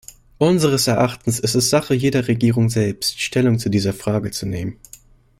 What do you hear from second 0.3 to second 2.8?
Unseres Erachtens ist es Sache jeder Regierung